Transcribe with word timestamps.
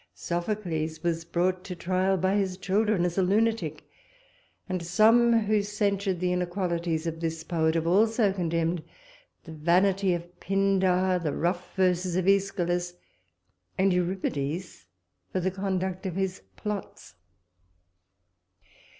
Sophocles 0.15 1.03
was 1.03 1.23
brought 1.23 1.63
to 1.63 1.75
trial 1.75 2.17
by 2.17 2.33
his 2.35 2.57
children 2.57 3.05
as 3.05 3.19
a 3.19 3.21
lunatic; 3.21 3.87
and 4.67 4.81
some, 4.83 5.41
who 5.41 5.61
censured 5.61 6.19
the 6.19 6.33
inequalities 6.33 7.05
of 7.05 7.19
this 7.19 7.43
poet, 7.43 7.75
have 7.75 7.85
also 7.85 8.33
condemned 8.33 8.81
the 9.43 9.51
vanity 9.51 10.15
of 10.15 10.39
Pindar; 10.39 11.19
the 11.19 11.33
rough 11.35 11.75
verses 11.75 12.15
of 12.15 12.25
Æschylus; 12.25 12.93
and 13.77 13.93
Euripides, 13.93 14.87
for 15.31 15.39
the 15.39 15.51
conduct 15.51 16.07
of 16.07 16.15
his 16.15 16.41
plots. 16.55 17.13